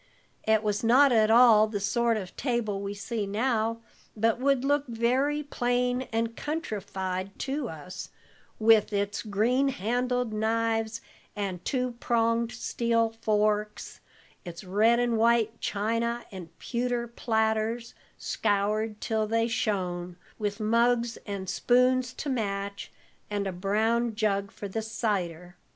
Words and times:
It 0.47 0.63
was 0.63 0.83
not 0.83 1.11
at 1.11 1.29
all 1.29 1.67
the 1.67 1.79
sort 1.79 2.17
of 2.17 2.35
table 2.35 2.81
we 2.81 2.95
see 2.95 3.27
now, 3.27 3.81
but 4.17 4.39
would 4.39 4.65
look 4.65 4.87
very 4.87 5.43
plain 5.43 6.07
and 6.11 6.35
countrified 6.35 7.37
to 7.41 7.69
us, 7.69 8.09
with 8.57 8.93
its 8.93 9.21
green 9.21 9.67
handled 9.67 10.33
knives 10.33 11.01
and 11.35 11.63
two 11.63 11.91
pronged 11.99 12.51
steel 12.51 13.11
forks; 13.21 13.99
its 14.43 14.63
red 14.63 14.97
and 14.99 15.19
white 15.19 15.59
china, 15.61 16.25
and 16.31 16.57
pewter 16.57 17.07
platters, 17.07 17.93
scoured 18.17 18.99
till 19.01 19.27
they 19.27 19.47
shone, 19.47 20.17
with 20.39 20.59
mugs 20.59 21.17
and 21.27 21.47
spoons 21.47 22.11
to 22.13 22.27
match, 22.27 22.91
and 23.29 23.45
a 23.45 23.51
brown 23.51 24.15
jug 24.15 24.49
for 24.51 24.67
the 24.67 24.81
cider. 24.81 25.57